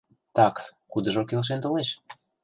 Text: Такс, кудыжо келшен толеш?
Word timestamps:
Такс, 0.35 0.63
кудыжо 0.91 1.21
келшен 1.29 1.59
толеш? 1.61 1.89